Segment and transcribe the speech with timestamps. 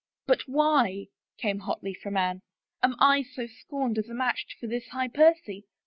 [0.25, 4.65] "But why," came hotly from Anne, '* am I so scorned as a match for
[4.65, 5.67] this high Percy?